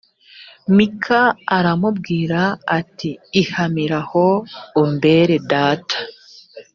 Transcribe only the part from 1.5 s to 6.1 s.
aramubwira ati ihamiraho umbere data